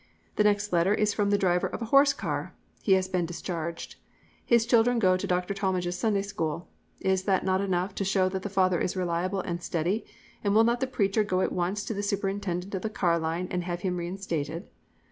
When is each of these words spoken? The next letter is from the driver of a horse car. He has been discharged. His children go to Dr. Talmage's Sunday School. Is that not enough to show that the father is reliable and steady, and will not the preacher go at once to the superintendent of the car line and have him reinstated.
The 0.35 0.43
next 0.43 0.73
letter 0.73 0.95
is 0.95 1.13
from 1.13 1.29
the 1.29 1.37
driver 1.37 1.67
of 1.67 1.79
a 1.83 1.93
horse 1.93 2.11
car. 2.11 2.55
He 2.81 2.93
has 2.93 3.07
been 3.07 3.27
discharged. 3.27 3.97
His 4.43 4.65
children 4.65 4.97
go 4.97 5.15
to 5.15 5.27
Dr. 5.27 5.53
Talmage's 5.53 5.95
Sunday 5.95 6.23
School. 6.23 6.67
Is 7.01 7.25
that 7.25 7.45
not 7.45 7.61
enough 7.61 7.93
to 7.93 8.03
show 8.03 8.27
that 8.29 8.41
the 8.41 8.49
father 8.49 8.79
is 8.81 8.97
reliable 8.97 9.41
and 9.41 9.61
steady, 9.61 10.03
and 10.43 10.55
will 10.55 10.63
not 10.63 10.79
the 10.79 10.87
preacher 10.87 11.23
go 11.23 11.41
at 11.41 11.51
once 11.53 11.85
to 11.85 11.93
the 11.93 12.01
superintendent 12.01 12.73
of 12.73 12.81
the 12.81 12.89
car 12.89 13.19
line 13.19 13.47
and 13.51 13.63
have 13.65 13.81
him 13.81 13.97
reinstated. 13.97 14.67